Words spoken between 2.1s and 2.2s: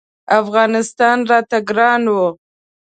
و.